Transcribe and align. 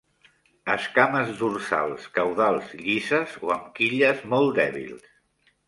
Escames 0.75 1.33
dorsals 1.41 2.09
caudals 2.17 2.73
llises 2.81 3.37
o 3.45 3.55
amb 3.59 3.71
quilles 3.79 4.27
molt 4.35 4.59
dèbils. 4.65 5.09